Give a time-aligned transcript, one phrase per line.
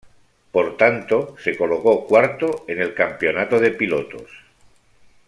[0.51, 4.31] Por tanto, se colocó cuarto en el campeonato de pilotos.